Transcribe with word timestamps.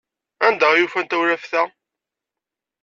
Anda 0.45 0.67
ay 0.71 0.85
ufan 0.85 1.05
tawlaft-a? 1.07 1.63